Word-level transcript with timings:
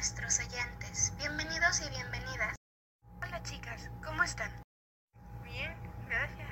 nuestros 0.00 0.38
oyentes. 0.38 1.12
Bienvenidos 1.18 1.82
y 1.86 1.90
bienvenidas. 1.90 2.56
Hola 3.22 3.42
chicas, 3.42 3.90
¿cómo 4.02 4.22
están? 4.22 4.50
Bien, 5.44 5.76
gracias. 6.08 6.48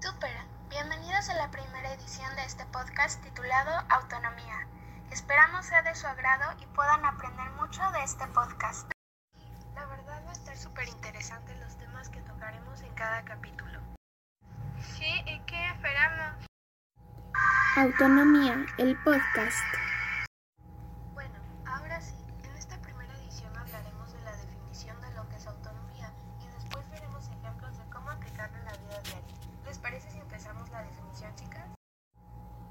Super, 0.00 0.34
bienvenidos 0.68 1.28
a 1.28 1.34
la 1.34 1.52
primera 1.52 1.92
edición 1.92 2.34
de 2.34 2.46
este 2.46 2.66
podcast 2.66 3.22
titulado 3.22 3.70
Autonomía. 3.90 4.66
Esperamos 5.12 5.64
sea 5.66 5.82
de 5.82 5.94
su 5.94 6.04
agrado 6.04 6.50
y 6.60 6.66
puedan 6.74 7.04
aprender 7.04 7.48
mucho 7.52 7.80
de 7.92 8.02
este 8.02 8.26
podcast. 8.26 8.90
La 9.76 9.86
verdad 9.86 10.20
va 10.26 10.30
a 10.30 10.32
estar 10.32 10.56
súper 10.56 10.88
interesante 10.88 11.54
los 11.60 11.78
temas 11.78 12.08
que 12.08 12.22
tocaremos 12.22 12.80
en 12.80 12.92
cada 12.94 13.24
capítulo. 13.24 13.78
Sí, 14.80 15.22
¿y 15.26 15.38
qué 15.46 15.64
esperamos? 15.68 16.44
Autonomía, 17.76 18.66
el 18.78 18.96
podcast. 19.04 19.81
Chicas? 31.36 31.68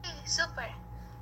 Sí, 0.04 0.28
súper. 0.28 0.72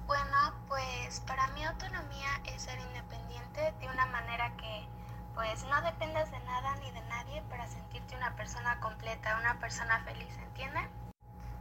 Bueno, 0.07 0.53
pues 0.67 1.19
para 1.21 1.47
mí 1.49 1.63
autonomía 1.63 2.29
es 2.45 2.63
ser 2.63 2.79
independiente 2.79 3.73
de 3.79 3.87
una 3.87 4.05
manera 4.07 4.55
que 4.57 4.87
pues 5.35 5.63
no 5.65 5.81
dependas 5.81 6.31
de 6.31 6.39
nada 6.41 6.75
ni 6.77 6.91
de 6.91 7.01
nadie 7.01 7.41
para 7.43 7.67
sentirte 7.67 8.15
una 8.15 8.35
persona 8.35 8.79
completa, 8.79 9.37
una 9.39 9.59
persona 9.59 9.99
feliz, 10.03 10.37
¿entienden? 10.37 10.87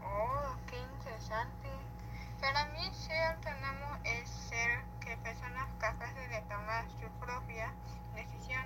Oh, 0.02 0.56
qué 0.66 0.78
interesante. 0.78 1.68
Para 2.40 2.66
mí 2.66 2.90
ser 2.92 3.22
autónomo 3.34 3.98
es 4.04 4.28
ser 4.28 4.82
que 5.00 5.16
personas 5.18 5.68
capaces 5.78 6.28
de 6.30 6.40
tomar 6.42 6.84
sus 7.00 7.10
propias 7.20 7.70
decisiones 8.14 8.57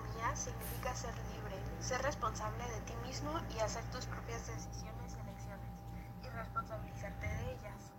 autonomía 0.00 0.36
significa 0.36 0.94
ser 0.94 1.14
libre, 1.32 1.56
ser 1.80 2.02
responsable 2.02 2.64
de 2.68 2.80
ti 2.82 2.94
mismo 2.96 3.32
y 3.50 3.58
hacer 3.60 3.84
tus 3.90 4.06
propias 4.06 4.46
decisiones 4.46 5.14
y 5.14 5.20
elecciones 5.20 5.72
y 6.22 6.28
responsabilizarte 6.28 7.26
de 7.26 7.52
ellas. 7.52 7.92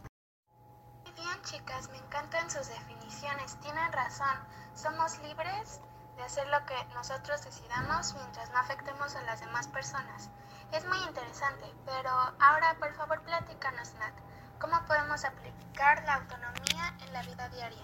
Muy 1.03 1.13
bien 1.13 1.41
chicas, 1.43 1.89
me 1.89 1.97
encantan 1.97 2.49
sus 2.49 2.67
definiciones, 2.67 3.59
tienen 3.59 3.91
razón, 3.91 4.37
somos 4.73 5.19
libres 5.19 5.81
de 6.15 6.23
hacer 6.23 6.47
lo 6.47 6.65
que 6.65 6.75
nosotros 6.93 7.43
decidamos 7.43 8.13
mientras 8.15 8.49
no 8.51 8.57
afectemos 8.59 9.15
a 9.15 9.21
las 9.23 9.39
demás 9.39 9.67
personas. 9.67 10.29
Es 10.71 10.85
muy 10.87 10.97
interesante, 11.07 11.65
pero 11.85 12.09
ahora 12.39 12.75
por 12.79 12.93
favor 12.93 13.21
platícanos 13.23 13.93
Nat, 13.95 14.13
¿cómo 14.59 14.77
podemos 14.87 15.23
aplicar 15.25 16.03
la 16.05 16.15
autonomía 16.15 16.97
en 17.01 17.13
la 17.13 17.23
vida 17.23 17.49
diaria? 17.49 17.83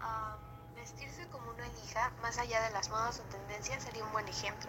Um, 0.00 0.74
vestirse 0.74 1.26
como 1.28 1.50
uno 1.50 1.64
elija, 1.64 1.73
más 2.34 2.46
allá 2.46 2.62
de 2.62 2.70
las 2.70 2.88
modas 2.88 3.20
o 3.20 3.22
tendencias, 3.30 3.84
sería 3.84 4.02
un 4.02 4.10
buen 4.10 4.26
ejemplo. 4.26 4.68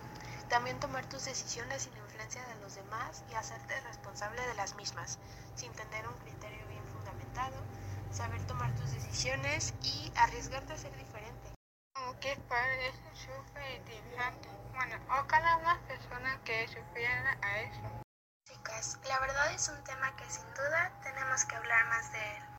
También 0.50 0.80
tomar 0.80 1.10
tus 1.10 1.26
decisiones 1.26 1.82
sin 1.82 1.98
influencia 1.98 2.46
de 2.46 2.62
los 2.62 2.76
demás 2.76 3.24
y 3.32 3.34
hacerte 3.34 3.82
responsable 3.82 4.40
de 4.46 4.54
las 4.54 4.76
mismas, 4.76 5.18
sin 5.56 5.72
tener 5.72 6.08
un 6.08 6.14
criterio 6.20 6.64
bien 6.68 6.84
fundamentado, 6.94 7.56
saber 8.12 8.40
tomar 8.46 8.72
tus 8.76 8.92
decisiones 8.92 9.74
y 9.82 10.12
arriesgarte 10.16 10.74
a 10.74 10.78
ser 10.78 10.96
diferente. 10.96 11.50
Oh, 11.96 12.14
qué 12.22 12.36
padre, 12.48 12.90
eso 12.90 13.02
es 13.12 13.20
súper 13.20 13.72
interesante. 13.78 14.48
Bueno, 14.76 14.98
ojalá 15.20 15.58
más 15.64 15.80
personas 15.88 16.38
que 16.46 16.68
supieran 16.68 17.44
a 17.44 17.60
eso. 17.62 18.04
Chicas, 18.48 19.00
la 19.10 19.20
verdad 19.22 19.52
es 19.54 19.68
un 19.70 19.84
tema 19.86 20.16
que 20.18 20.30
sin 20.30 20.46
duda 20.54 20.92
tenemos 21.02 21.44
que 21.46 21.56
hablar 21.56 21.84
más 21.88 22.12
de 22.12 22.38
él. 22.38 22.55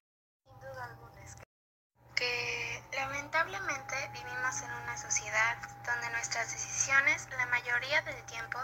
Lamentablemente 3.27 3.97
vivimos 4.13 4.63
en 4.63 4.71
una 4.85 4.97
sociedad 4.97 5.57
donde 5.85 6.11
nuestras 6.11 6.53
decisiones 6.53 7.27
la 7.37 7.47
mayoría 7.47 8.01
del 8.03 8.23
tiempo 8.27 8.59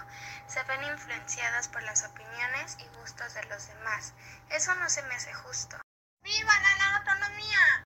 se 0.47 0.63
ven 0.63 0.85
influenciadas 0.93 1.67
por 1.67 1.83
las 1.83 2.05
opiniones 2.07 2.79
y 2.79 2.87
gustos 3.01 3.35
de 3.35 3.43
los 3.47 3.67
demás. 3.67 4.15
Eso 4.51 4.73
no 4.77 4.89
se 4.89 5.03
me 5.03 5.15
hace 5.15 5.35
justo. 5.35 5.77
¡Viva 6.23 6.53
la 6.79 6.97
autonomía! 6.97 7.85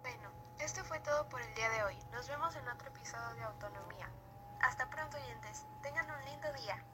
Bueno, 0.00 0.30
esto 0.60 0.84
fue 0.84 1.00
todo 1.00 1.28
por 1.28 1.42
el 1.42 1.52
día 1.56 1.70
de 1.70 1.82
hoy. 1.82 1.96
Nos 2.12 2.28
vemos 2.28 2.54
en 2.54 2.68
otro 2.68 2.86
episodio 2.86 3.34
de 3.34 3.42
Autonomía. 3.42 4.08
Hasta 4.62 4.88
pronto, 4.90 5.16
oyentes. 5.16 5.66
Tengan 5.82 6.06
un 6.08 6.24
lindo 6.24 6.52
día. 6.52 6.84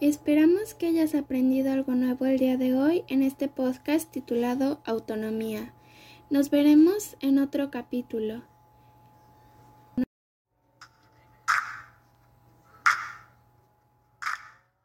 Esperamos 0.00 0.72
que 0.72 0.86
hayas 0.86 1.14
aprendido 1.14 1.70
algo 1.70 1.92
nuevo 1.92 2.24
el 2.24 2.38
día 2.38 2.56
de 2.56 2.74
hoy 2.74 3.04
en 3.08 3.22
este 3.22 3.48
podcast 3.48 4.10
titulado 4.10 4.80
Autonomía. 4.86 5.74
Nos 6.30 6.50
veremos 6.50 7.16
en 7.20 7.38
otro 7.38 7.70
capítulo. 7.70 8.42